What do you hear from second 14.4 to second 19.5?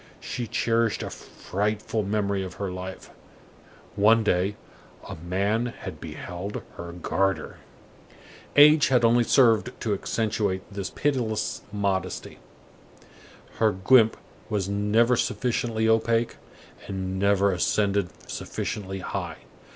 was never sufficiently opaque, and never ascended sufficiently high.